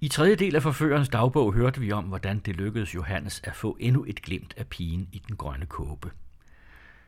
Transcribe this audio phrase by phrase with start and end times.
[0.00, 3.76] I tredje del af forførerens dagbog hørte vi om, hvordan det lykkedes Johannes at få
[3.80, 6.10] endnu et glimt af pigen i den grønne kåbe.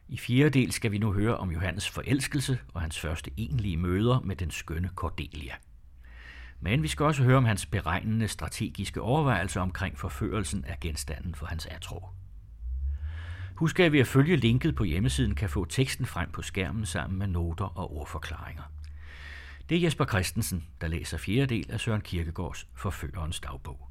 [0.08, 4.20] I fjerde del skal vi nu høre om Johannes forelskelse og hans første egentlige møder
[4.20, 5.54] med den skønne Cordelia.
[6.60, 11.46] Men vi skal også høre om hans beregnende strategiske overvejelser omkring forførelsen af genstanden for
[11.46, 12.04] hans atro.
[13.54, 17.18] Husk at vi at følge linket på hjemmesiden kan få teksten frem på skærmen sammen
[17.18, 18.62] med noter og ordforklaringer.
[19.70, 23.88] Det er Jesper Christensen, der læser fjerde del af Søren Kierkegaards Forførerens dagbog.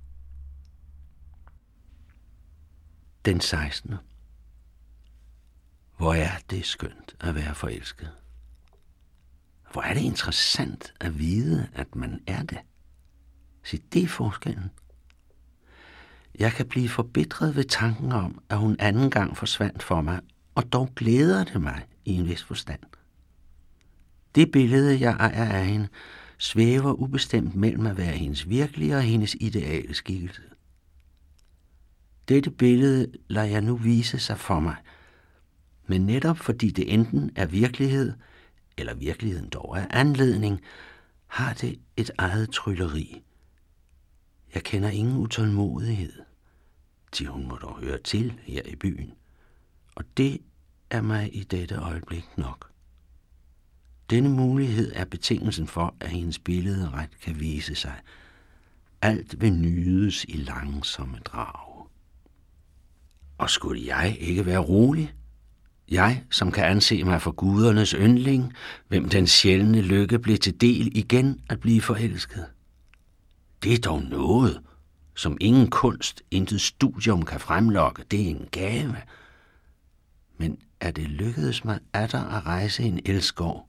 [3.26, 3.96] Den 16.
[5.98, 8.12] Hvor er det skønt at være forelsket.
[9.72, 12.60] Hvor er det interessant at vide, at man er det.
[13.64, 14.72] Se, det er forskellen.
[16.40, 20.20] Jeg kan blive forbitret ved tanken om, at hun anden gang forsvandt for mig,
[20.56, 22.82] og dog glæder det mig i en vis forstand.
[24.40, 25.88] Det billede, jeg ejer af hende,
[26.38, 30.42] svæver ubestemt mellem at være hendes virkelige og hendes ideale skikkelse.
[32.28, 34.76] Dette billede lader jeg nu vise sig for mig,
[35.88, 38.14] men netop fordi det enten er virkelighed,
[38.78, 40.62] eller virkeligheden dog er anledning,
[41.28, 43.24] har det et eget trylleri.
[44.54, 46.14] Jeg kender ingen utålmodighed,
[47.12, 49.14] til hun må dog høre til her i byen,
[49.96, 50.42] og det
[50.90, 52.69] er mig i dette øjeblik nok.
[54.10, 57.94] Denne mulighed er betingelsen for, at hendes billede ret kan vise sig.
[59.02, 61.88] Alt vil nydes i langsomme drag.
[63.38, 65.14] Og skulle jeg ikke være rolig?
[65.92, 68.54] Jeg, som kan anse mig for gudernes yndling,
[68.88, 72.46] hvem den sjældne lykke blev til del igen at blive forelsket.
[73.64, 74.62] Det er dog noget,
[75.16, 78.04] som ingen kunst, intet studium kan fremlokke.
[78.12, 78.96] Det er en gave.
[80.38, 83.69] Men er det lykkedes mig der at rejse en elskov,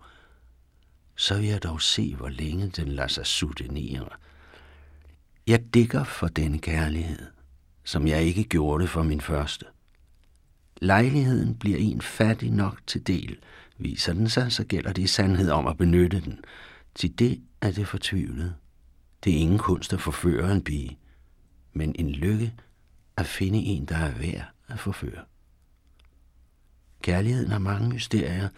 [1.21, 4.09] så vil jeg dog se, hvor længe den lader sig soutenere.
[5.47, 7.27] Jeg digger for denne kærlighed,
[7.85, 9.67] som jeg ikke gjorde det for min første.
[10.77, 13.39] Lejligheden bliver en fattig nok til del.
[13.79, 16.45] Viser den sig, så gælder det i sandhed om at benytte den.
[16.95, 18.55] Til det er det fortvivlet.
[19.25, 20.99] Det er ingen kunst at forføre en pige,
[21.73, 22.55] men en lykke
[23.17, 25.25] at finde en, der er værd at forføre.
[27.03, 28.49] Kærligheden har mange mysterier,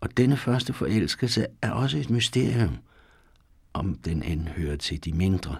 [0.00, 2.78] og denne første forelskelse er også et mysterium,
[3.72, 5.56] om den end hører til de mindre.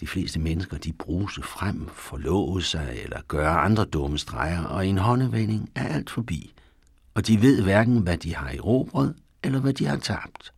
[0.00, 4.88] De fleste mennesker, de bruse frem, forlove sig eller gøre andre dumme streger, og i
[4.88, 6.54] en håndevending er alt forbi.
[7.14, 10.52] Og de ved hverken, hvad de har erobret, eller hvad de har tabt.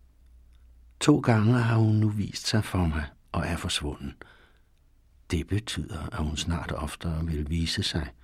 [1.01, 4.15] To gange har hun nu vist sig for mig og er forsvunden.
[5.31, 8.09] Det betyder, at hun snart oftere vil vise sig–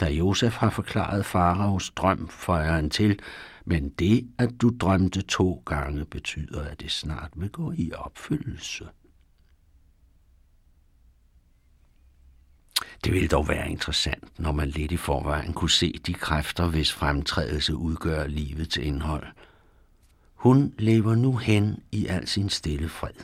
[0.00, 3.18] da Josef har forklaret faraos drøm, føjer han til,
[3.64, 8.88] men det, at du drømte to gange, betyder, at det snart vil gå i opfyldelse.
[13.04, 16.92] Det ville dog være interessant, når man lidt i forvejen kunne se de kræfter, hvis
[16.92, 19.26] fremtrædelse udgør livets indhold.
[20.34, 23.14] Hun lever nu hen i al sin stille fred.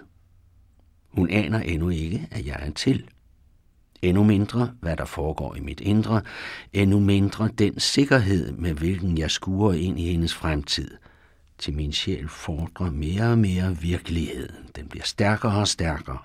[1.08, 3.08] Hun aner endnu ikke, at jeg er til.
[4.04, 6.22] Endnu mindre, hvad der foregår i mit indre,
[6.72, 10.91] endnu mindre den sikkerhed, med hvilken jeg skuer ind i hendes fremtid.
[11.59, 14.66] Til min sjæl fordrer mere og mere virkeligheden.
[14.76, 16.19] Den bliver stærkere og stærkere.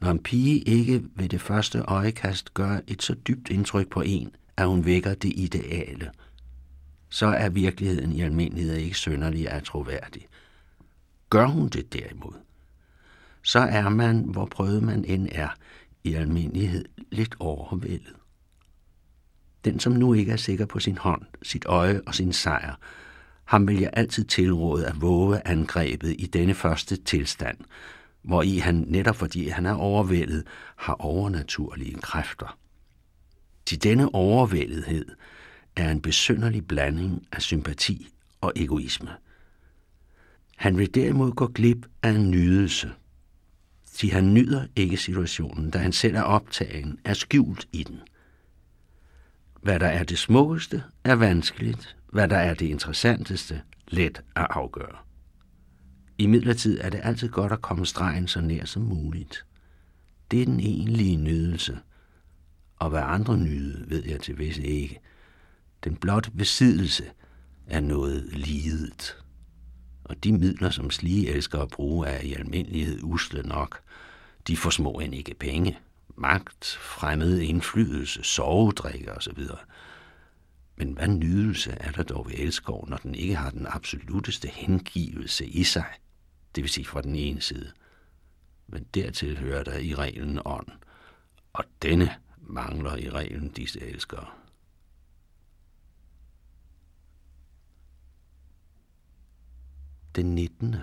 [0.00, 4.30] Når en pige ikke ved det første øjekast gør et så dybt indtryk på en,
[4.56, 6.10] at hun vækker det ideale,
[7.08, 10.28] så er virkeligheden i almindelighed ikke sønderlig troværdig.
[11.30, 12.34] Gør hun det derimod,
[13.42, 15.48] så er man, hvor prøvet man end er,
[16.04, 18.14] i almindelighed lidt overvældet.
[19.64, 22.74] Den, som nu ikke er sikker på sin hånd, sit øje og sin sejr,
[23.44, 27.58] ham vil jeg altid tilråde at våge angrebet i denne første tilstand,
[28.22, 30.44] hvor i han netop fordi han er overvældet,
[30.76, 32.58] har overnaturlige kræfter.
[33.66, 35.06] Til denne overvældethed
[35.76, 38.08] er en besynderlig blanding af sympati
[38.40, 39.10] og egoisme.
[40.56, 42.92] Han vil derimod gå glip af en nydelse–
[44.00, 48.00] de han nyder ikke situationen, da han selv er optagen, er skjult i den.
[49.62, 51.96] Hvad der er det smukkeste, er vanskeligt.
[52.12, 54.96] Hvad der er det interessanteste, let at afgøre.
[56.18, 59.44] I midlertid er det altid godt at komme stregen så nær som muligt.
[60.30, 61.78] Det er den egentlige nydelse.
[62.76, 65.00] Og hvad andre nyde, ved jeg til visse ikke.
[65.84, 67.04] Den blot besiddelse
[67.66, 69.21] er noget lidet
[70.12, 73.80] og de midler, som slige elsker at bruge, er i almindelighed usle nok.
[74.46, 75.78] De får små end ikke penge,
[76.16, 79.38] magt, fremmed indflydelse, sovedrikke osv.
[80.76, 85.46] Men hvad nydelse er der dog ved elskov, når den ikke har den absoluteste hengivelse
[85.46, 85.86] i sig,
[86.54, 87.72] det vil sige fra den ene side.
[88.66, 90.66] men dertil hører der i reglen ånd,
[91.52, 94.26] og denne mangler i reglen disse elskere.
[100.16, 100.76] Den 19.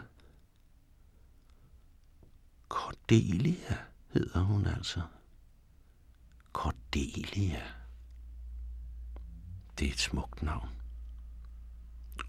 [2.69, 3.77] Cordelia
[4.13, 5.01] hedder hun altså.
[6.53, 7.61] Cordelia.
[9.79, 10.69] Det er et smukt navn.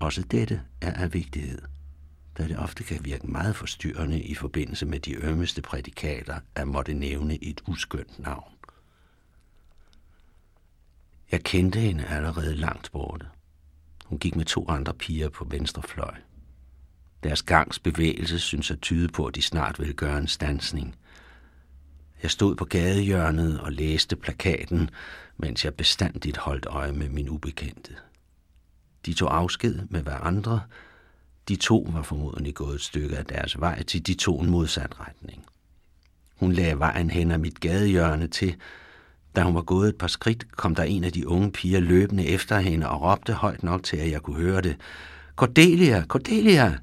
[0.00, 1.62] Også dette er af vigtighed,
[2.38, 6.94] da det ofte kan virke meget forstyrrende i forbindelse med de ømmeste prædikater at måtte
[6.94, 8.52] nævne et uskyndt navn.
[11.32, 13.26] Jeg kendte hende allerede langt borte.
[14.04, 16.14] Hun gik med to andre piger på venstre fløj.
[17.22, 20.96] Deres gangs bevægelse synes at tyde på, at de snart vil gøre en stansning.
[22.22, 24.90] Jeg stod på gadehjørnet og læste plakaten,
[25.36, 27.92] mens jeg bestandigt holdt øje med min ubekendte.
[29.06, 30.60] De tog afsked med hverandre.
[31.48, 35.00] De to var formodentlig gået et stykke af deres vej til de to en modsat
[35.00, 35.44] retning.
[36.36, 38.56] Hun lagde vejen hen ad mit gadehjørne til.
[39.36, 42.26] Da hun var gået et par skridt, kom der en af de unge piger løbende
[42.26, 44.76] efter hende og råbte højt nok til, at jeg kunne høre det.
[45.36, 46.04] Cordelia!
[46.06, 46.78] Cordelia!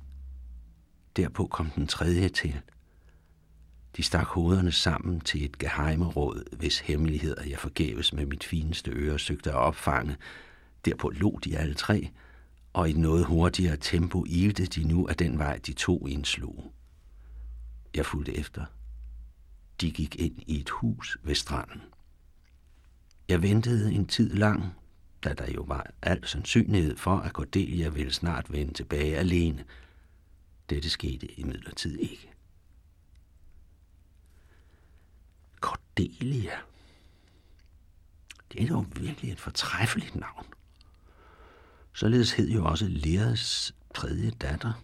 [1.18, 2.62] Derpå kom den tredje til.
[3.98, 9.20] De stak hovederne sammen til et geheimeråd, hvis hemmeligheder jeg forgæves med mit fineste øre
[9.20, 10.18] søgte at opfange.
[10.86, 12.10] Derpå lå de alle tre,
[12.74, 16.74] og i noget hurtigere tempo ilte de nu af den vej, de to indslog.
[17.96, 18.66] Jeg fulgte efter.
[19.82, 21.82] De gik ind i et hus ved stranden.
[23.30, 24.64] Jeg ventede en tid lang,
[25.24, 29.64] da der jo var al sandsynlighed for, at Cordelia ville snart vende tilbage alene.
[30.70, 32.34] Dette skete imidlertid ikke.
[35.60, 36.58] Cordelia.
[38.52, 40.46] Det er dog virkelig et fortræffeligt navn.
[41.94, 44.84] Således hed jo også Leres tredje datter,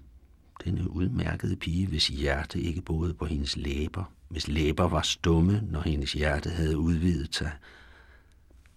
[0.64, 5.82] denne udmærkede pige, hvis hjerte ikke boede på hendes læber, hvis læber var stumme, når
[5.82, 7.52] hendes hjerte havde udvidet sig.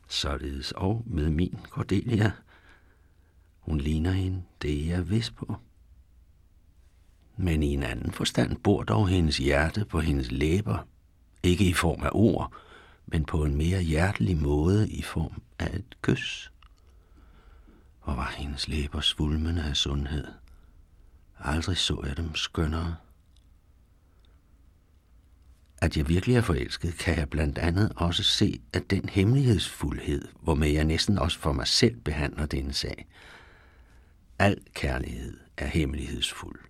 [0.09, 2.33] Således og med min Cordelia.
[3.59, 5.57] Hun ligner hende, det er jeg vidst på.
[7.37, 10.87] Men i en anden forstand bor dog hendes hjerte på hendes læber,
[11.43, 12.53] ikke i form af ord,
[13.07, 16.53] men på en mere hjertelig måde i form af et kys.
[18.01, 20.27] Og var hendes læber svulmende af sundhed.
[21.39, 22.97] Aldrig så jeg dem skønnere.
[25.79, 30.69] At jeg virkelig er forelsket, kan jeg blandt andet også se, at den hemmelighedsfuldhed, hvormed
[30.69, 33.07] jeg næsten også for mig selv behandler denne sag.
[34.39, 36.61] Al kærlighed er hemmelighedsfuld.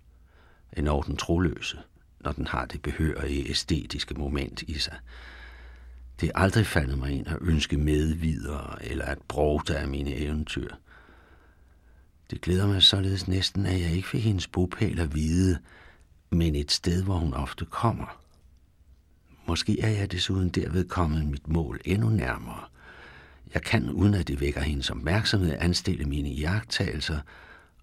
[0.77, 1.79] En den troløse,
[2.19, 4.97] når den har det behørige æstetiske moment i sig.
[6.21, 10.69] Det er aldrig faldet mig ind at ønske medvidere eller at brugte af mine eventyr.
[12.31, 15.59] Det glæder mig således næsten, at jeg ikke fik hendes bopæl at vide,
[16.29, 18.21] men et sted, hvor hun ofte kommer.
[19.47, 22.63] Måske er jeg desuden derved kommet mit mål endnu nærmere.
[23.53, 27.19] Jeg kan, uden at det vækker hendes opmærksomhed, anstille mine jagttagelser–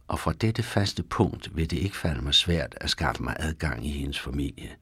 [0.08, 3.86] og fra dette faste punkt vil det ikke falde mig svært at skaffe mig adgang
[3.86, 4.76] i hendes familie.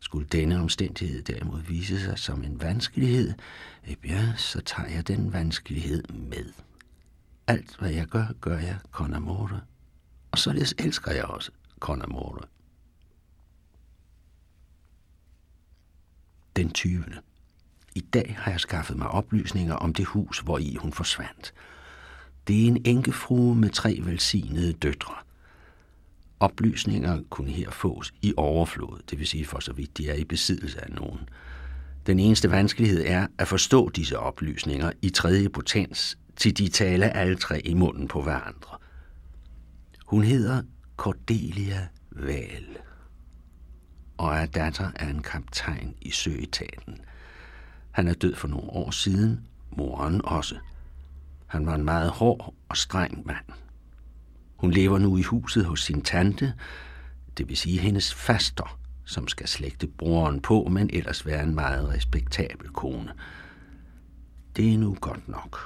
[0.00, 3.34] Skulle denne omstændighed derimod vise sig som en vanskelighed,
[3.86, 6.52] eh, ja, så tager jeg den vanskelighed med.
[7.46, 9.60] Alt, hvad jeg gør, gør jeg con amore.
[10.30, 11.50] Og således elsker jeg også
[11.80, 12.42] con amore.
[16.56, 17.04] Den 20.
[17.94, 21.54] I dag har jeg skaffet mig oplysninger om det hus, hvor i hun forsvandt–
[22.48, 25.14] det er en enkefrue med tre velsignede døtre.
[26.40, 30.24] Oplysninger kunne her fås i overflod, det vil sige for så vidt de er i
[30.24, 31.20] besiddelse af nogen.
[32.06, 37.36] Den eneste vanskelighed er at forstå disse oplysninger i tredje potens, til de taler alle
[37.36, 38.76] tre i munden på hverandre.
[40.06, 40.62] Hun hedder
[40.96, 42.66] Cordelia Val
[44.16, 47.00] og er datter af en kaptajn i søetaten.
[47.90, 50.56] Han er død for nogle år siden, moren også–
[51.54, 53.44] han var en meget hård og streng mand.
[54.56, 56.54] Hun lever nu i huset hos sin tante,
[57.38, 61.88] det vil sige hendes faster, som skal slægte broren på, men ellers være en meget
[61.88, 63.12] respektabel kone.
[64.56, 65.58] Det er nu godt nok.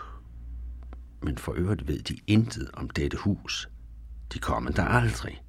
[1.23, 3.69] Men for øvrigt ved de intet om dette hus.
[4.33, 5.43] De kommer der aldrig,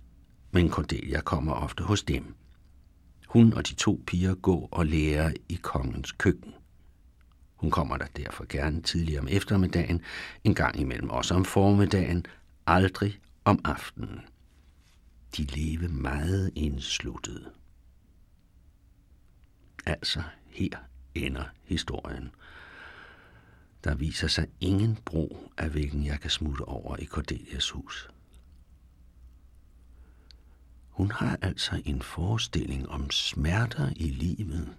[0.51, 2.36] men Cordelia kommer ofte hos dem.
[3.27, 6.53] Hun og de to piger går og lærer i kongens køkken.
[7.60, 10.01] Hun kommer der derfor gerne tidligere om eftermiddagen,
[10.44, 12.25] en gang imellem også om formiddagen,
[12.68, 14.20] aldrig om aftenen.
[15.38, 17.51] De leve meget indsluttet.
[19.86, 20.78] Altså, her
[21.16, 22.32] ender historien.
[23.84, 28.10] Der viser sig ingen bro, af hvilken jeg kan smutte over i Cordelias hus.
[30.89, 34.74] Hun har altså en forestilling om smerter i livet,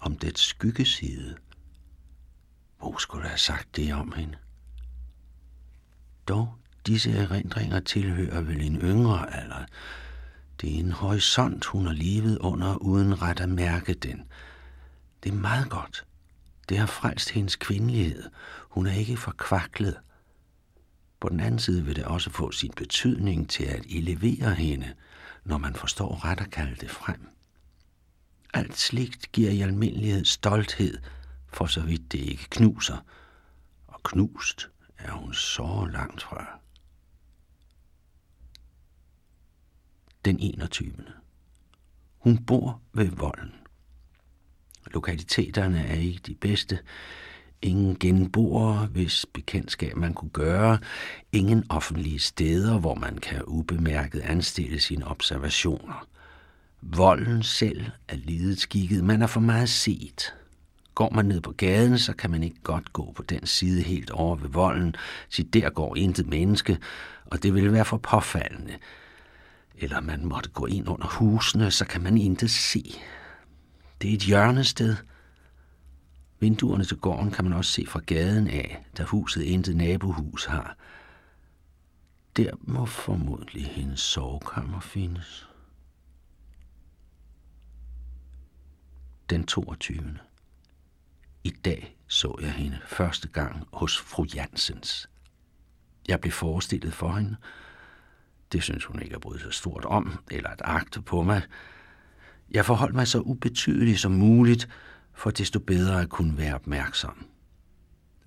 [0.00, 1.36] om det skyggeside.
[2.82, 4.36] Hvor skulle have sagt det om hende?
[6.28, 6.54] Dog,
[6.86, 9.64] disse erindringer tilhører vel en yngre alder.
[10.60, 14.24] Det er en horisont, hun har levet under, uden ret at mærke den.
[15.22, 16.06] Det er meget godt.
[16.68, 18.30] Det har frelst hendes kvindelighed.
[18.60, 19.98] Hun er ikke forkvaklet.
[21.20, 24.94] På den anden side vil det også få sin betydning til at elevere hende,
[25.44, 27.28] når man forstår ret at kalde det frem.
[28.54, 30.98] Alt slikt giver i almindelighed stolthed,
[31.52, 32.96] for så vidt det ikke knuser.
[33.86, 36.58] Og knust er hun så langt fra.
[40.24, 40.92] Den 21.
[42.18, 43.54] Hun bor ved volden.
[44.86, 46.78] Lokaliteterne er ikke de bedste.
[47.62, 50.78] Ingen genboere, hvis bekendtskab man kunne gøre.
[51.32, 56.06] Ingen offentlige steder, hvor man kan ubemærket anstille sine observationer.
[56.80, 59.04] Volden selv er lidet skikket.
[59.04, 60.34] Man er for meget set.
[60.94, 64.10] Går man ned på gaden, så kan man ikke godt gå på den side helt
[64.10, 64.94] over ved volden.
[65.30, 66.78] til der går intet menneske,
[67.24, 68.78] og det vil være for påfaldende.
[69.74, 72.94] Eller man måtte gå ind under husene, så kan man intet se.
[74.02, 74.96] Det er et hjørnested.
[76.40, 80.76] Vinduerne til gården kan man også se fra gaden af, da huset intet nabohus har.
[82.36, 85.48] Der må formodentlig hendes sovekammer findes.
[89.30, 90.18] Den 22.
[91.44, 95.08] I dag så jeg hende første gang hos fru Jansens.
[96.08, 97.36] Jeg blev forestillet for hende.
[98.52, 101.42] Det synes hun ikke at bryde sig stort om, eller at agte på mig.
[102.50, 104.68] Jeg forholdt mig så ubetydelig som muligt,
[105.14, 107.26] for desto bedre at kunne være opmærksom.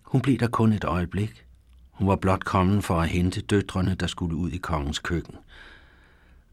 [0.02, 1.46] Hun blev der kun et øjeblik.
[1.90, 5.36] Hun var blot kommet for at hente døtrene, der skulle ud i kongens køkken.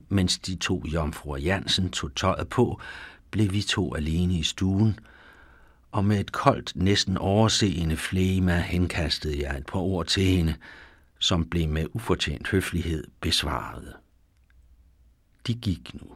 [0.09, 2.81] Mens de to jomfruer Jansen tog tøjet på,
[3.31, 4.99] blev vi to alene i stuen,
[5.93, 10.55] og med et koldt, næsten overseende flema henkastede jeg et par ord til hende,
[11.19, 13.93] som blev med ufortjent høflighed besvaret.
[15.47, 16.07] De gik nu.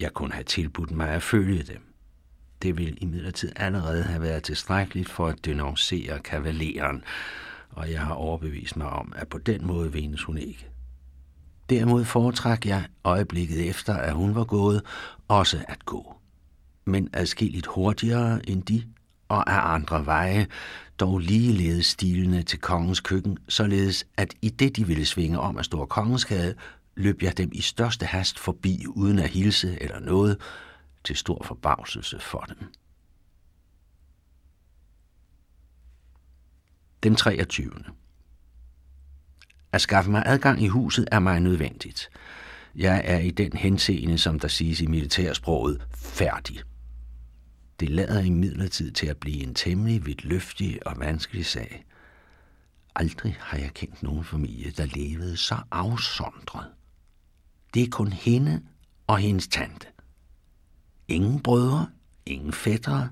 [0.00, 1.94] Jeg kunne have tilbudt mig at følge dem.
[2.62, 7.04] Det ville imidlertid allerede have været tilstrækkeligt for at denoncere kavaleren,
[7.70, 10.68] og jeg har overbevist mig om, at på den måde vindes hun ikke.
[11.70, 14.82] Derimod foretræk jeg øjeblikket efter, at hun var gået,
[15.28, 16.13] også at gå.
[16.84, 18.84] Men adskilligt hurtigere end de,
[19.28, 20.46] og af andre veje,
[20.98, 25.64] dog ligeledes stilende til kongens køkken, således at i det de ville svinge om af
[25.64, 26.54] Stor Kongensgade,
[26.96, 30.40] løb jeg dem i største hast forbi uden at hilse eller noget,
[31.04, 32.56] til stor forbavselse for dem.
[37.02, 37.70] Den 23.
[39.72, 42.10] At skaffe mig adgang i huset er mig nødvendigt.
[42.74, 46.62] Jeg er i den henseende, som der siges i militærsproget, færdig.
[47.80, 51.84] Det lader imidlertid til at blive en temmelig vidtløftig og vanskelig sag.
[52.94, 56.66] Aldrig har jeg kendt nogen familie, der levede så afsondret.
[57.74, 58.62] Det er kun hende
[59.06, 59.86] og hendes tante.
[61.08, 61.86] Ingen brødre,
[62.26, 63.08] ingen fædre,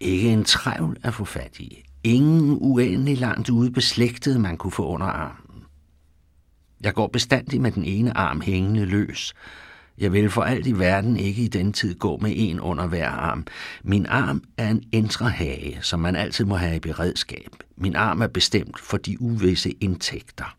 [0.00, 1.84] ikke en trævl at få fat i.
[2.04, 5.64] Ingen uendelig langt ude beslægtede, man kunne få under armen.
[6.80, 9.34] Jeg går bestandig med den ene arm hængende løs.
[9.98, 13.08] Jeg vil for alt i verden ikke i den tid gå med en under hver
[13.08, 13.46] arm.
[13.82, 17.50] Min arm er en intrahage, som man altid må have i beredskab.
[17.76, 20.54] Min arm er bestemt for de uvisse indtægter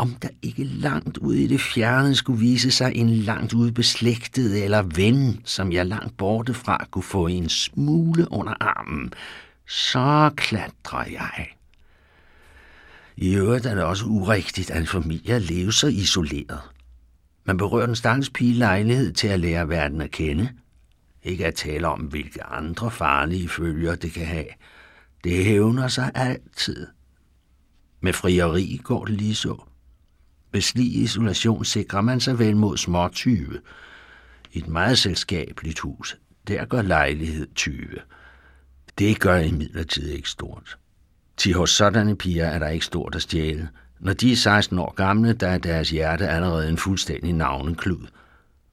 [0.00, 4.64] om der ikke langt ude i det fjerne skulle vise sig en langt ude beslægtet
[4.64, 9.12] eller ven, som jeg langt borte fra kunne få en smule under armen,
[9.66, 11.48] så klatrer jeg.
[13.16, 16.60] I øvrigt er det også urigtigt, at en familie lever så isoleret.
[17.50, 20.48] Man berører den stakkels pige lejlighed til at lære verden at kende.
[21.22, 24.46] Ikke at tale om, hvilke andre farlige følger det kan have.
[25.24, 26.86] Det hævner sig altid.
[28.00, 29.64] Med frieri går det lige så.
[30.52, 33.60] Ved slig isolation sikrer man sig vel mod små tyve.
[34.52, 36.16] I et meget selskabeligt hus,
[36.48, 37.74] der gør lejlighed 20.
[38.98, 40.78] Det gør imidlertid ikke stort.
[41.36, 43.68] Til hos sådanne piger er der ikke stort at stjæle.
[44.00, 48.06] Når de er 16 år gamle, der er deres hjerte allerede en fuldstændig navneklud.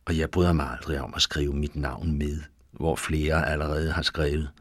[0.06, 2.42] Og jeg bryder mig aldrig om at skrive mit navn med,
[2.72, 4.52] hvor flere allerede har skrevet.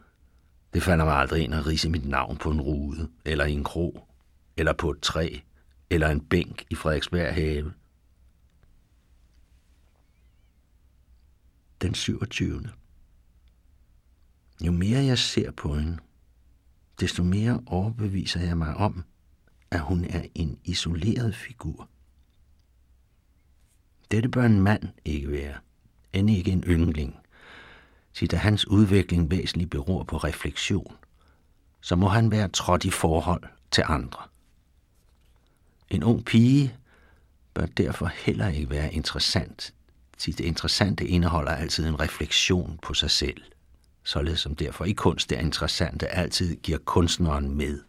[0.75, 3.65] Det falder mig aldrig ind at rise mit navn på en rude, eller i en
[3.65, 4.09] krog,
[4.57, 5.39] eller på et træ,
[5.91, 7.73] eller en bænk i Frederiksberg have.
[11.83, 12.69] Den 27.
[14.61, 15.99] Jo mere jeg ser på hende,
[17.01, 19.05] desto mere overbeviser jeg mig om,
[19.71, 21.89] at hun er en isoleret figur.
[24.11, 25.55] Dette bør en mand ikke være,
[26.13, 27.17] end ikke en yndling.
[28.15, 30.97] Til da hans udvikling væsentligt beror på refleksion,
[31.81, 34.23] så må han være trådt i forhold til andre.
[35.91, 36.77] En ung pige
[37.55, 39.75] bør derfor heller ikke være interessant.
[40.27, 43.43] Det interessante indeholder altid en refleksion på sig selv,
[44.05, 47.81] således som derfor i kunst det interessante altid giver kunstneren med.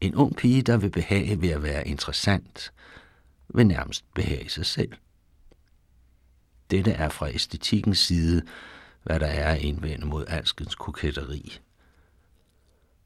[0.00, 2.72] En ung pige, der vil behage ved at være interessant,
[3.48, 4.92] vil nærmest behage sig selv.
[6.70, 8.42] Dette er fra æstetikkens side,
[9.02, 11.60] hvad der er at indvende mod alskens koketteri.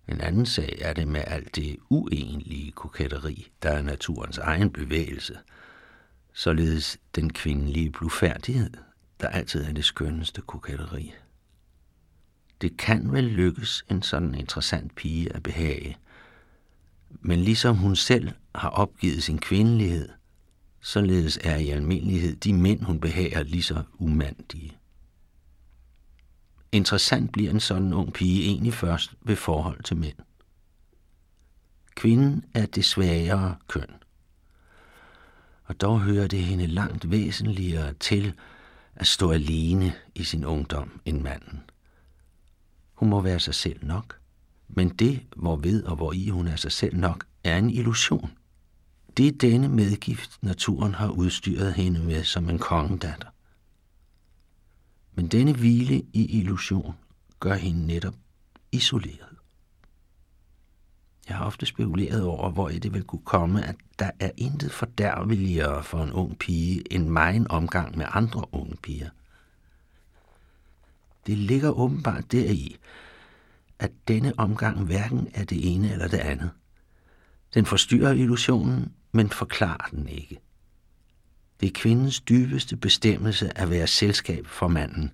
[0.08, 5.38] En anden sag er det med alt det uenlige koketteri, der er naturens egen bevægelse,
[6.32, 8.70] således den kvindelige blufærdighed,
[9.20, 11.14] der altid er det skønneste koketteri.
[12.60, 15.96] Det kan vel lykkes en sådan interessant pige at behage,
[17.20, 20.08] men ligesom hun selv har opgivet sin kvindelighed,
[20.80, 24.76] således er i almindelighed de mænd, hun behager, lige så umandige.
[26.72, 30.16] Interessant bliver en sådan ung pige egentlig først ved forhold til mænd.
[31.94, 33.90] Kvinden er det svagere køn.
[35.64, 38.34] Og dog hører det hende langt væsentligere til
[38.94, 41.60] at stå alene i sin ungdom end manden.
[42.94, 44.18] Hun må være sig selv nok,
[44.74, 48.30] men det, hvorved og hvor i hun er sig selv nok, er en illusion.
[49.16, 53.28] Det er denne medgift, naturen har udstyret hende med som en kongedatter.
[55.14, 56.94] Men denne hvile i illusion
[57.40, 58.14] gør hende netop
[58.72, 59.36] isoleret.
[61.28, 65.84] Jeg har ofte spekuleret over, hvor det vil kunne komme, at der er intet fordærveligere
[65.84, 69.08] for en ung pige end en omgang med andre unge piger.
[71.26, 72.76] Det ligger åbenbart deri,
[73.82, 76.50] at denne omgang hverken er det ene eller det andet.
[77.54, 80.40] Den forstyrrer illusionen, men forklarer den ikke.
[81.60, 85.12] Det er kvindens dybeste bestemmelse at være selskab for manden.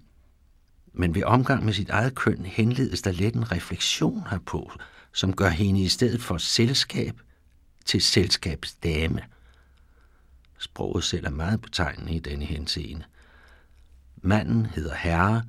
[0.92, 4.72] Men ved omgang med sit eget køn henledes der let en refleksion herpå,
[5.12, 7.20] som gør hende i stedet for selskab
[7.84, 9.22] til selskabsdame.
[10.58, 13.04] Sproget selv er meget betegnende i denne henseende.
[14.16, 15.42] Manden hedder herre,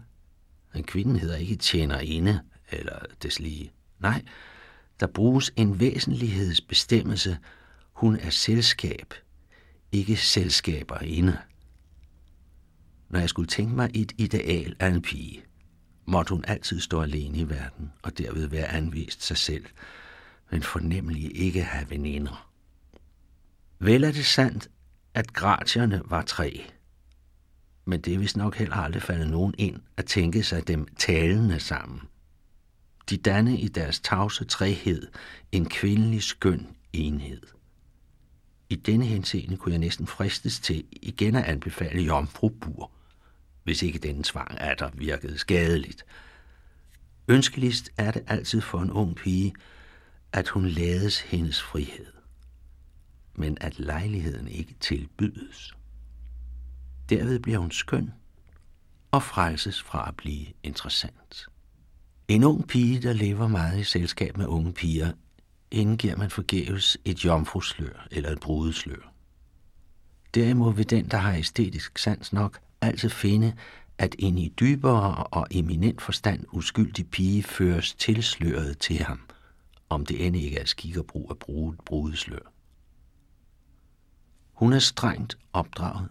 [0.74, 2.40] men kvinden hedder ikke tjenerinde
[2.72, 3.72] eller deslige.
[4.00, 4.24] Nej,
[5.00, 7.38] der bruges en væsentlighedsbestemmelse.
[7.94, 9.14] Hun er selskab,
[9.92, 11.38] ikke selskaber inde.
[13.10, 15.44] Når jeg skulle tænke mig et ideal af en pige,
[16.06, 19.66] måtte hun altid stå alene i verden og derved være anvist sig selv,
[20.52, 22.50] men fornemmelig ikke have veninder.
[23.80, 24.70] Vel er det sandt,
[25.14, 26.64] at gratierne var tre,
[27.86, 31.60] men det er vist nok heller aldrig faldet nogen ind at tænke sig dem talende
[31.60, 32.02] sammen.
[33.10, 35.08] De danne i deres tavse træhed
[35.52, 37.42] en kvindelig skøn enhed.
[38.70, 42.92] I denne henseende kunne jeg næsten fristes til igen at anbefale Jomfru Bur,
[43.64, 46.06] hvis ikke denne tvang er der virkede skadeligt.
[47.28, 49.54] Ønskeligst er det altid for en ung pige,
[50.34, 52.14] at hun lades hendes frihed,
[53.36, 55.76] men at lejligheden ikke tilbydes.
[57.10, 58.14] Derved bliver hun skøn
[59.12, 61.48] og frelses fra at blive interessant.
[62.30, 65.12] En ung pige, der lever meget i selskab med unge piger,
[65.72, 69.14] indgiver man forgæves et jomfruslør eller et brudeslør.
[70.34, 73.54] Derimod vil den, der har æstetisk sans nok, altid finde,
[73.98, 79.20] at en i dybere og eminent forstand uskyldig pige føres tilsløret til ham,
[79.90, 82.54] om det end ikke er skik og brug at bruge et brudeslør.
[84.54, 86.10] Hun er strengt opdraget.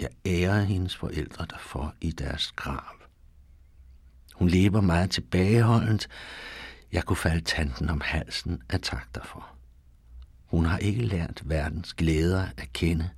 [0.00, 2.99] Jeg ærer hendes forældre derfor i deres grav.
[4.40, 6.08] Hun lever meget tilbageholdent.
[6.92, 9.46] Jeg kunne falde tanten om halsen af takter for.
[10.44, 13.10] Hun har ikke lært verdens glæder at kende,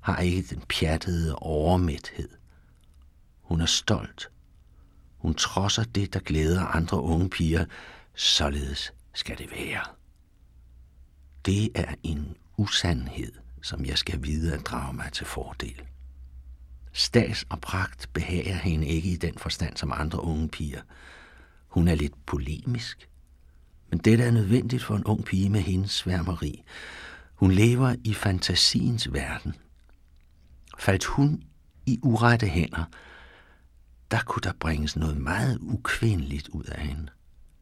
[0.00, 2.28] har ikke den pjattede overmæthed.
[3.42, 4.30] Hun er stolt.
[5.16, 7.64] Hun trodser det, der glæder andre unge piger.
[8.14, 9.84] Således skal det være.
[11.46, 15.82] Det er en usandhed, som jeg skal vide at drage mig til fordel.
[16.92, 20.82] Stas og pragt behager hende ikke i den forstand som andre unge piger.
[21.66, 23.08] Hun er lidt polemisk,
[23.90, 26.64] men dette er nødvendigt for en ung pige med hendes sværmeri.
[27.34, 29.54] Hun lever i fantasiens verden.
[30.78, 31.42] Faldt hun
[31.86, 32.84] i urette hænder,
[34.10, 37.08] der kunne der bringes noget meget ukvindeligt ud af hende.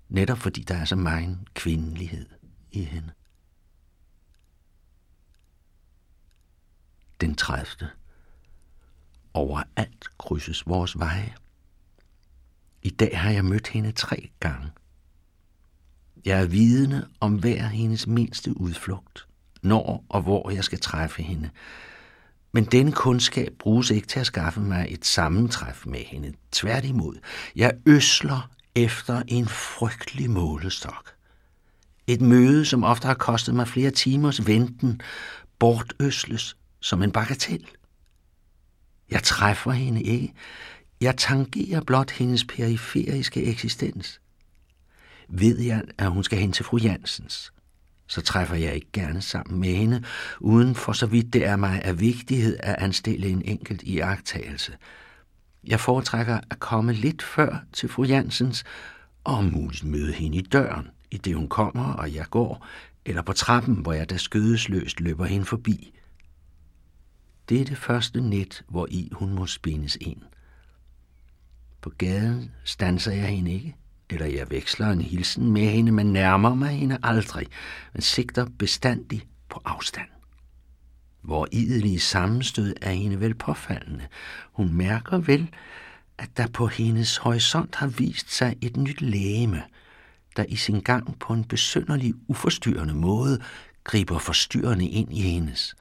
[0.09, 2.27] Netop fordi der er så meget kvindelighed
[2.71, 3.11] i hende.
[7.21, 7.91] Den 30.
[9.35, 11.35] Overalt krydses vores veje.
[12.83, 14.71] I dag har jeg mødt hende tre gange.
[16.25, 19.27] Jeg er vidne om hver hendes mindste udflugt,
[19.63, 21.51] når og hvor jeg skal træffe hende.
[22.53, 26.33] Men denne kundskab bruges ikke til at skaffe mig et sammentræf med hende.
[26.53, 27.17] Tværtimod,
[27.57, 31.15] jeg øsler efter en frygtelig målestok.
[32.07, 35.01] Et møde, som ofte har kostet mig flere timers venten,
[35.59, 37.67] bortøsles som en bagatel.
[39.11, 40.33] Jeg træffer hende ikke.
[41.01, 44.21] Jeg tangerer blot hendes periferiske eksistens.
[45.29, 47.53] Ved jeg, at hun skal hen til fru Jansens,
[48.07, 50.05] så træffer jeg ikke gerne sammen med hende,
[50.41, 54.77] uden for så vidt det er mig af vigtighed at anstille en enkelt iagttagelse.
[55.65, 58.65] Jeg foretrækker at komme lidt før til fru Jansens,
[59.25, 62.67] og om muligt møde hende i døren, i det hun kommer, og jeg går,
[63.05, 65.93] eller på trappen, hvor jeg da skødesløst løber hende forbi.
[67.51, 70.23] Det er det første net, hvor i hun må spindes ind.
[71.81, 73.77] På gaden stanser jeg hende ikke,
[74.11, 77.47] eller jeg veksler en hilsen med hende, men nærmer mig hende aldrig,
[77.93, 80.09] men sigter bestandig på afstand.
[81.23, 84.07] Hvor idelige sammenstød er hende vel påfaldende.
[84.53, 85.51] Hun mærker vel,
[86.19, 89.63] at der på hendes horisont har vist sig et nyt læme,
[90.37, 93.41] der i sin gang på en besynderlig, uforstyrrende måde
[93.85, 95.77] griber forstyrrende ind i hendes.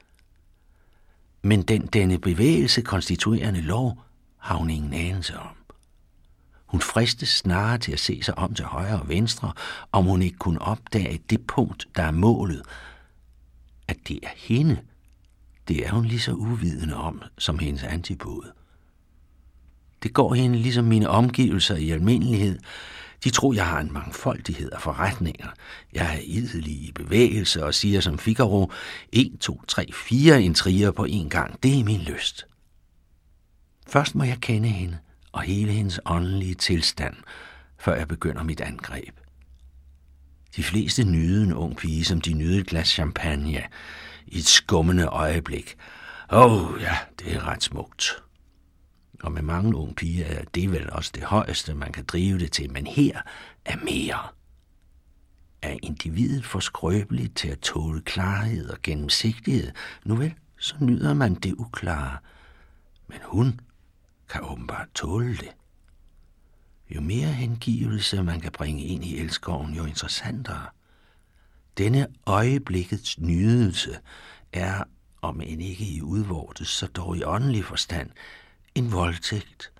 [1.41, 4.03] Men den denne bevægelse konstituerende lov
[4.37, 5.55] har hun ingen anelse om.
[6.65, 9.53] Hun fristes snarere til at se sig om til højre og venstre,
[9.91, 12.61] om hun ikke kunne opdage det punkt, der er målet.
[13.87, 14.77] At det er hende,
[15.67, 18.51] det er hun lige så uvidende om som hendes antipode.
[20.03, 22.59] Det går hende ligesom mine omgivelser i almindelighed.
[23.23, 25.47] De tror, jeg har en mangfoldighed af forretninger.
[25.93, 28.71] Jeg er idelig i bevægelse og siger som Figaro,
[29.11, 31.63] 1, 2, 3, 4 intriger på en gang.
[31.63, 32.45] Det er min lyst.
[33.87, 34.97] Først må jeg kende hende
[35.31, 37.15] og hele hendes åndelige tilstand,
[37.79, 39.15] før jeg begynder mit angreb.
[40.55, 43.63] De fleste nyder en ung pige, som de nyder et glas champagne
[44.27, 45.75] i et skummende øjeblik.
[46.31, 48.23] Åh oh, ja, det er ret smukt.
[49.23, 52.51] Og med mange unge piger er det vel også det højeste, man kan drive det
[52.51, 53.21] til, men her
[53.65, 54.27] er mere.
[55.61, 59.71] Er individet for skrøbeligt til at tåle klarhed og gennemsigtighed,
[60.05, 62.17] nu vel, så nyder man det uklare.
[63.07, 63.59] Men hun
[64.29, 65.51] kan åbenbart tåle det.
[66.95, 70.65] Jo mere hengivelse man kan bringe ind i elskoven, jo interessantere.
[71.77, 73.99] Denne øjeblikkets nydelse
[74.53, 74.83] er,
[75.21, 78.09] om end ikke i udvortes, så dog i åndelig forstand,
[78.75, 79.71] en voldtægt.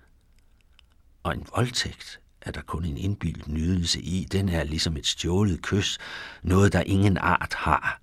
[1.22, 4.24] Og en voldtægt er der kun en indbildt nydelse i.
[4.32, 5.98] Den er ligesom et stjålet kys,
[6.42, 8.00] noget der ingen art har.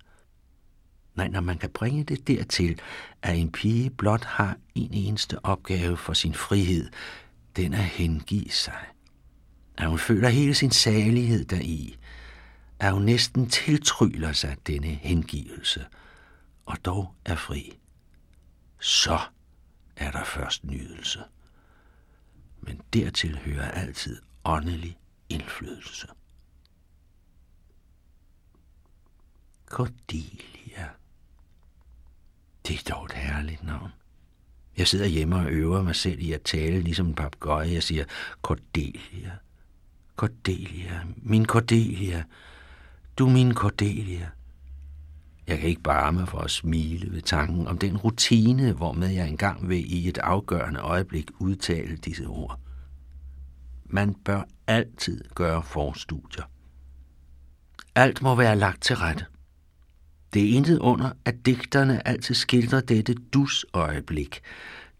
[1.14, 2.80] Nej, når man kan bringe det dertil,
[3.22, 6.90] at en pige blot har en eneste opgave for sin frihed,
[7.56, 8.84] den er hengive sig.
[9.78, 11.98] At hun føler hele sin salighed deri,
[12.78, 15.86] at hun næsten tiltryller sig denne hengivelse,
[16.66, 17.78] og dog er fri.
[18.80, 19.18] Så
[19.98, 21.20] er der først nydelse.
[22.60, 26.08] Men dertil hører altid åndelig indflydelse.
[29.66, 30.88] Cordelia.
[32.66, 33.90] Det er dog et herligt navn.
[34.76, 37.72] Jeg sidder hjemme og øver mig selv i at tale ligesom en papegøje.
[37.72, 38.04] Jeg siger,
[38.42, 39.32] Cordelia,
[40.16, 42.24] Cordelia, min Cordelia,
[43.18, 44.30] du min Cordelia.
[45.48, 49.28] Jeg kan ikke bare mig for at smile ved tanken om den rutine, hvormed jeg
[49.28, 52.60] engang vil i et afgørende øjeblik udtale disse ord.
[53.86, 56.44] Man bør altid gøre forstudier.
[57.94, 59.24] Alt må være lagt til rette.
[60.34, 64.40] Det er intet under, at digterne altid skildrer dette dus-øjeblik.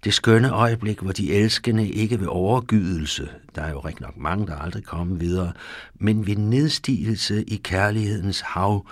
[0.05, 4.47] Det skønne øjeblik, hvor de elskende ikke ved overgydelse, der er jo rigtig nok mange,
[4.47, 5.53] der aldrig kommer videre,
[5.95, 8.87] men ved nedstigelse i kærlighedens hav,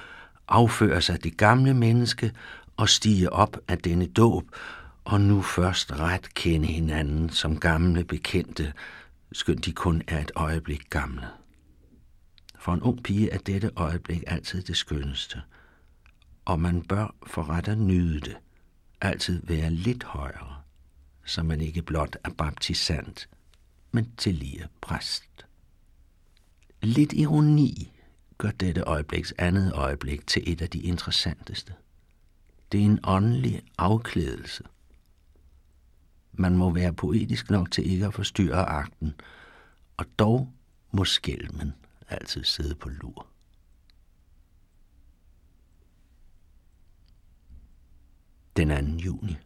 [0.48, 2.32] afføre sig det gamle menneske
[2.76, 4.44] og stige op af denne dåb,
[5.04, 8.72] og nu først ret kende hinanden som gamle bekendte,
[9.32, 11.26] skønt de kun er et øjeblik gamle.
[12.58, 15.42] For en ung pige er dette øjeblik altid det skønneste–
[16.46, 18.36] og man bør for ret at nyde det,
[19.00, 20.56] altid være lidt højere,
[21.24, 23.28] så man ikke blot er baptisant,
[23.92, 25.46] men tillige præst.
[26.82, 27.92] Lidt ironi
[28.38, 31.74] gør dette øjebliks andet øjeblik til et af de interessanteste.
[32.72, 34.64] Det er en åndelig afklædelse.
[36.32, 39.14] Man må være poetisk nok til ikke at forstyrre akten,
[39.96, 40.52] og dog
[40.90, 41.74] må skælmen
[42.08, 43.26] altid sidde på lur.
[48.56, 49.04] den 2.
[49.04, 49.36] juni.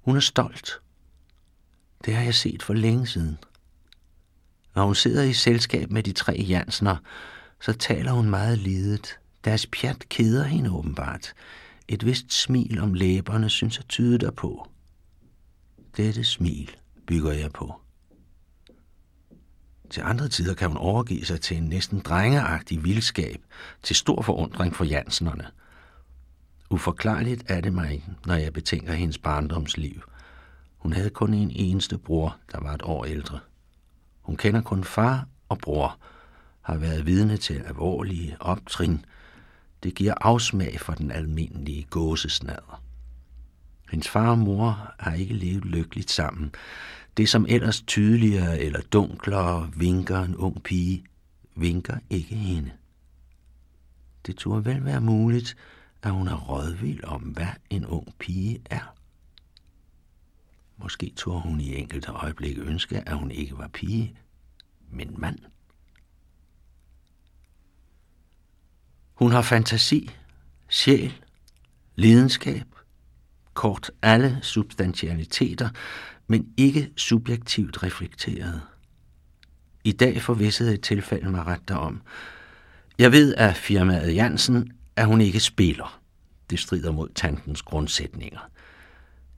[0.00, 0.80] Hun er stolt.
[2.04, 3.38] Det har jeg set for længe siden.
[4.74, 6.96] Når hun sidder i selskab med de tre Jansner,
[7.60, 9.18] så taler hun meget lidet.
[9.44, 11.34] Deres pjat keder hende åbenbart.
[11.88, 14.68] Et vist smil om læberne synes at tyde derpå.
[15.96, 17.80] Dette smil bygger jeg på.
[19.90, 23.40] Til andre tider kan hun overgive sig til en næsten drengeagtig vildskab,
[23.82, 25.46] til stor forundring for Jansnerne.
[26.70, 30.02] Uforklarligt er det mig, når jeg betænker hendes barndomsliv.
[30.76, 33.38] Hun havde kun en eneste bror, der var et år ældre.
[34.20, 35.98] Hun kender kun far og bror,
[36.68, 39.04] har været vidne til alvorlige optrin.
[39.82, 42.82] Det giver afsmag for den almindelige gåsesnader.
[43.90, 46.54] Hendes far og mor har ikke levet lykkeligt sammen.
[47.16, 51.04] Det, som ellers tydeligere eller dunklere vinker en ung pige,
[51.54, 52.70] vinker ikke hende.
[54.26, 55.56] Det turde vel være muligt,
[56.02, 58.94] at hun er rådvild om, hvad en ung pige er.
[60.76, 64.18] Måske tog hun i enkelte øjeblikke ønske, at hun ikke var pige,
[64.90, 65.38] men mand.
[69.18, 70.10] Hun har fantasi,
[70.68, 71.12] sjæl,
[71.96, 72.66] lidenskab,
[73.54, 75.68] kort alle substantialiteter,
[76.26, 78.62] men ikke subjektivt reflekteret.
[79.84, 82.02] I dag forvissede et tilfælde mig ret derom.
[82.98, 86.00] Jeg ved af firmaet Jansen, at hun ikke spiller.
[86.50, 88.50] Det strider mod tantens grundsætninger.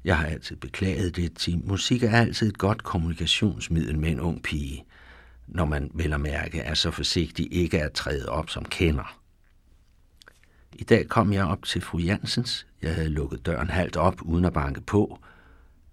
[0.05, 1.63] Jeg har altid beklaget det, Tim.
[1.65, 4.85] musik er altid et godt kommunikationsmiddel med en ung pige,
[5.47, 9.20] når man vel at mærke er så forsigtig ikke at træde op som kender.
[10.73, 12.67] I dag kom jeg op til fru Jansens.
[12.83, 15.19] Jeg havde lukket døren halvt op, uden at banke på.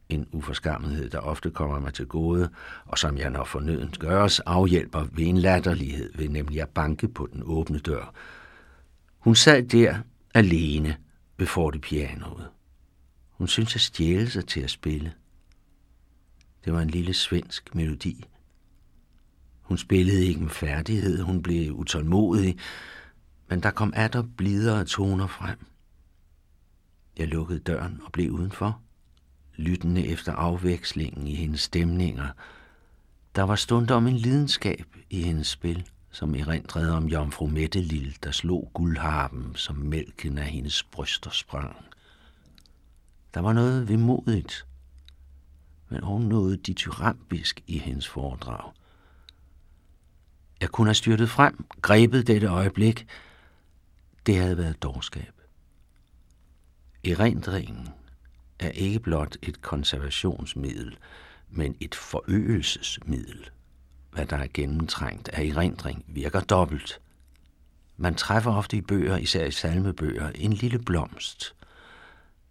[0.09, 2.49] En uforskammethed, der ofte kommer mig til gode,
[2.85, 7.29] og som jeg når fornødent gøres, afhjælper ved en latterlighed, ved nemlig at banke på
[7.33, 8.13] den åbne dør.
[9.17, 9.97] Hun sad der
[10.33, 10.97] alene
[11.37, 12.49] ved fortepianoet.
[13.29, 15.13] Hun syntes at stjæle sig til at spille.
[16.65, 18.25] Det var en lille svensk melodi.
[19.61, 22.57] Hun spillede ikke med færdighed, hun blev utålmodig,
[23.49, 25.65] men der kom atter blidere toner frem.
[27.17, 28.81] Jeg lukkede døren og blev udenfor,
[29.55, 32.27] lyttende efter afvekslingen i hendes stemninger.
[33.35, 38.13] Der var stund om en lidenskab i hendes spil, som erindrede om jomfru Mette Lille,
[38.23, 41.75] der slog guldharpen, som mælken af hendes bryster sprang.
[43.33, 44.65] Der var noget vemodigt,
[45.89, 48.71] men også noget dityrambisk i hendes foredrag.
[50.61, 53.07] Jeg kunne have styrtet frem, grebet dette øjeblik,
[54.27, 55.41] det havde været dårskab.
[57.03, 57.89] Erindringen
[58.59, 60.97] er ikke blot et konservationsmiddel,
[61.49, 63.49] men et forøgelsesmiddel.
[64.11, 67.01] Hvad der er gennemtrængt af erindring virker dobbelt.
[67.97, 71.55] Man træffer ofte i bøger, især i salmebøger, en lille blomst.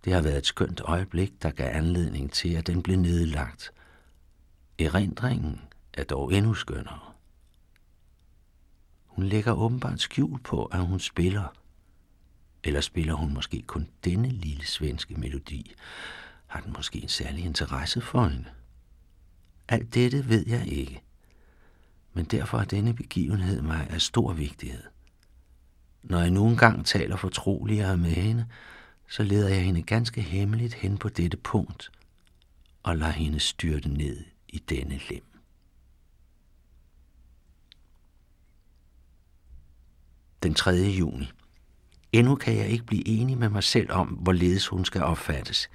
[0.05, 3.73] Det har været et skønt øjeblik, der gav anledning til, at den blev nedlagt.
[4.79, 5.61] Erindringen
[5.93, 7.01] er dog endnu skønnere.
[9.07, 11.49] Hun lægger åbenbart skjul på, at hun spiller–
[12.67, 15.75] eller spiller hun måske kun denne lille svenske melodi?
[16.47, 18.49] Har den måske en særlig interesse for hende?
[19.69, 21.03] Alt dette ved jeg ikke.
[22.13, 24.83] Men derfor er denne begivenhed mig af stor vigtighed.
[26.03, 28.47] Når jeg nogle gang taler fortroligere med hende,
[29.09, 31.91] så leder jeg hende ganske hemmeligt hen på dette punkt
[32.83, 35.25] og lader hende styrte ned i denne lem.
[40.43, 40.73] Den 3.
[40.73, 41.29] juni.
[42.13, 45.71] Endnu kan jeg ikke blive enig med mig selv om, hvorledes hun skal opfattes.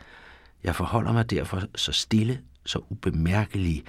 [0.63, 3.83] Jeg forholder mig derfor så stille, så ubemærkelig,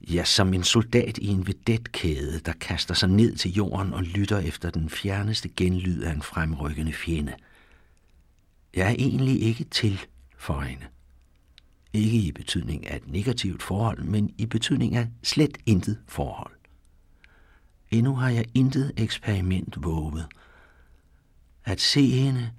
[0.00, 4.38] ja, som en soldat i en vedetkæde, der kaster sig ned til jorden og lytter
[4.38, 7.34] efter den fjerneste genlyd af en fremrykkende fjende.
[8.74, 10.00] Jeg er egentlig ikke til
[10.38, 10.84] for hende.
[11.92, 16.52] Ikke i betydning af et negativt forhold, men i betydning af slet intet forhold.
[17.90, 20.26] Endnu har jeg intet eksperiment våget–
[21.64, 22.50] at se hende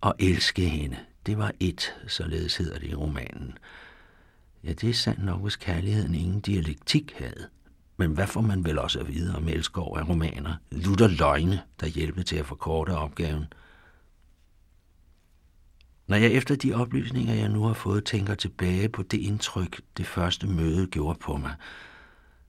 [0.00, 3.58] og elske hende, det var et, således hedder det i romanen.
[4.64, 7.48] Ja, det er sandt nok, hvis kærligheden ingen dialektik havde.
[7.96, 10.54] Men hvad får man vel også at vide om Elskov af romaner?
[10.70, 13.44] Lutter løgne, der hjælper til at forkorte opgaven.
[16.06, 20.06] Når jeg efter de oplysninger, jeg nu har fået, tænker tilbage på det indtryk, det
[20.06, 21.54] første møde gjorde på mig,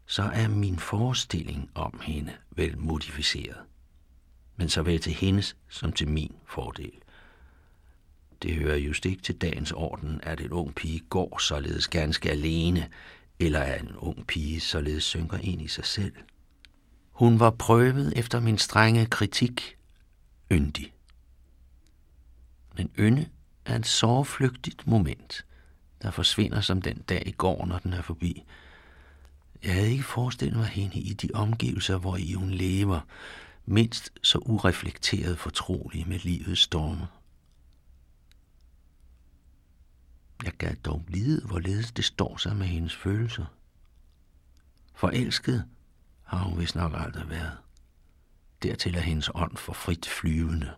[0.06, 3.58] så er min forestilling om hende vel modificeret
[4.62, 6.92] men såvel til hendes som til min fordel.
[8.42, 12.90] Det hører just ikke til dagens orden, at en ung pige går således ganske alene,
[13.40, 16.14] eller at en ung pige således synker ind i sig selv.
[17.12, 19.78] Hun var prøvet efter min strenge kritik
[20.52, 20.94] yndig.
[22.78, 23.30] Men ynde
[23.66, 25.46] er et sårflygtigt moment,
[26.02, 28.44] der forsvinder som den dag i går, når den er forbi.
[29.64, 33.00] Jeg havde ikke forestillet mig hende i de omgivelser, hvor i hun lever,
[33.72, 37.08] mindst så ureflekteret fortrolig med livets storme.
[40.44, 43.46] Jeg gad dog vide, hvorledes det står sig med hendes følelser.
[44.94, 45.66] Forelsket
[46.24, 47.58] har hun vist nok aldrig været.
[48.64, 50.72] Dertil er hendes ånd for frit flyvende.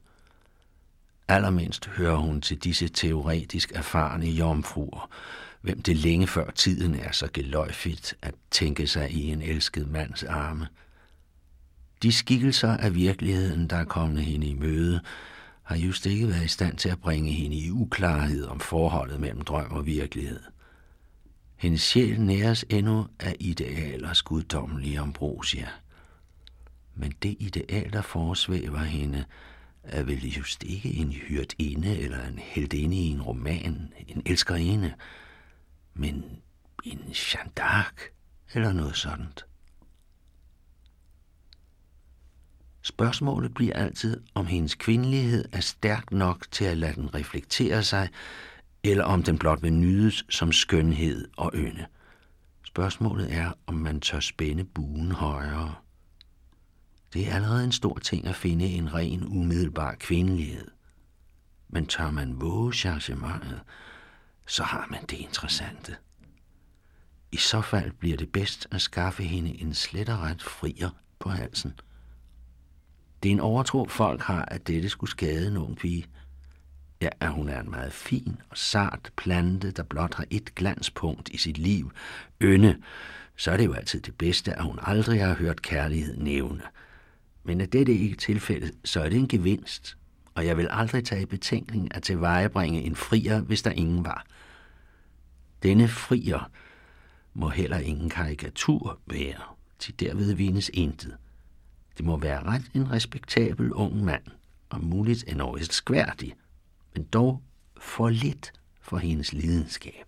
[1.28, 5.10] Allermindst hører hun til disse teoretisk erfarne jomfruer,
[5.62, 10.24] hvem det længe før tiden er så geløjfigt at tænke sig i en elsket mands
[10.24, 10.68] arme.
[12.04, 15.02] De skikkelser af virkeligheden, der er kommet hende i møde,
[15.64, 19.42] har just ikke været i stand til at bringe hende i uklarhed om forholdet mellem
[19.42, 20.40] drøm og virkelighed.
[21.56, 25.70] Hendes sjæl næres endnu af idealers guddommelige ambrosia.
[26.96, 29.26] Men det ideal, der forsvæver hende,
[29.84, 34.94] er vel just ikke en hyrdinde eller en heldinde i en roman, en elskerinde,
[35.94, 36.26] men
[36.84, 38.12] en Jeanne d'Arc
[38.54, 39.28] eller noget sådan.
[42.86, 48.10] Spørgsmålet bliver altid, om hendes kvindelighed er stærk nok til at lade den reflektere sig,
[48.84, 51.86] eller om den blot vil nydes som skønhed og ynde.
[52.64, 55.76] Spørgsmålet er, om man tør spænde buen højere.
[57.14, 60.68] Det er allerede en stor ting at finde en ren, umiddelbar kvindelighed.
[61.70, 63.62] Men tør man våge chargementet,
[64.48, 65.96] så har man det interessante.
[67.32, 71.30] I så fald bliver det bedst at skaffe hende en slet og ret frier på
[71.30, 71.74] halsen.
[73.24, 76.06] Det er en overtro, folk har, at dette skulle skade en ung pige.
[77.02, 81.30] Ja, at hun er en meget fin og sart plante, der blot har et glanspunkt
[81.30, 81.92] i sit liv,
[82.42, 82.78] ynde,
[83.36, 86.62] så er det jo altid det bedste, at hun aldrig har hørt kærlighed nævne.
[87.44, 89.98] Men er dette ikke tilfældet, så er det en gevinst,
[90.36, 94.26] og jeg vil aldrig tage i betænkning at tilvejebringe en frier, hvis der ingen var.
[95.64, 96.52] Denne frier
[97.34, 99.42] må heller ingen karikatur være,
[99.80, 101.18] til derved vines intet.
[101.98, 104.24] Det må være ret en respektabel ung mand,
[104.70, 105.42] og muligt en
[105.74, 106.36] skværdig,
[106.94, 107.42] men dog
[107.78, 110.06] for lidt for hendes lidenskab.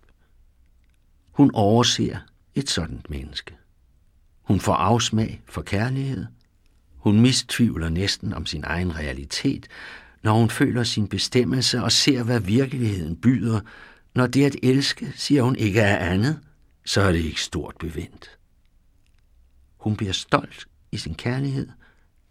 [1.32, 2.18] Hun overser
[2.54, 3.56] et sådant menneske.
[4.42, 6.26] Hun får afsmag for kærlighed.
[6.96, 9.68] Hun mistvivler næsten om sin egen realitet,
[10.22, 13.60] når hun føler sin bestemmelse og ser, hvad virkeligheden byder.
[14.14, 16.40] Når det at elske, siger hun, ikke er andet,
[16.84, 18.38] så er det ikke stort bevendt.
[19.76, 21.68] Hun bliver stolt i sin kærlighed.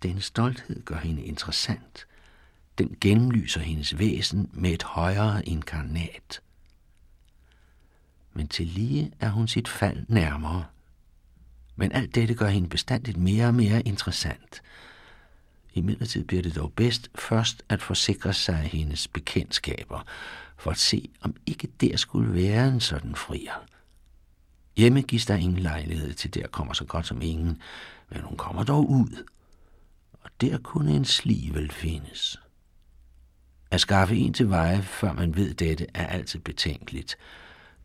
[0.03, 2.07] Den stolthed gør hende interessant.
[2.77, 6.41] Den gennemlyser hendes væsen med et højere inkarnat.
[8.33, 10.65] Men til lige er hun sit fald nærmere.
[11.75, 14.61] Men alt dette gør hende bestandigt mere og mere interessant.
[15.73, 20.05] I midlertid bliver det dog bedst først at forsikre sig af hendes bekendtskaber,
[20.57, 23.65] for at se, om ikke der skulle være en sådan frier.
[24.77, 27.61] Hjemme gives der ingen lejlighed til, der kommer så godt som ingen,
[28.15, 29.23] men hun kommer dog ud,
[30.13, 32.39] og der kunne en slivel findes.
[33.71, 37.17] At skaffe en til veje, før man ved dette, er altid betænkeligt.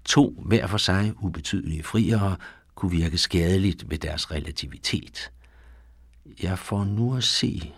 [0.05, 2.37] To hver for sig ubetydelige friere
[2.75, 5.33] kunne virke skadeligt ved deres relativitet.
[6.43, 7.73] Jeg får nu at se,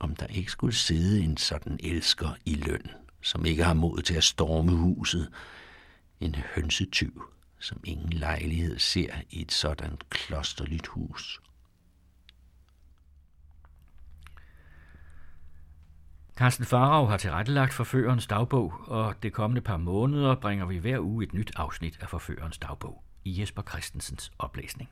[0.00, 2.90] om der ikke skulle sidde en sådan elsker i løn,
[3.22, 5.28] som ikke har mod til at storme huset,
[6.20, 7.22] en hønsetyv
[7.60, 11.40] som ingen lejlighed ser i et sådan klosterligt hus.
[16.38, 21.24] Carsten Farag har tilrettelagt Forførerens dagbog, og det kommende par måneder bringer vi hver uge
[21.24, 24.90] et nyt afsnit af Forførerens dagbog i Jesper Christensens oplæsning.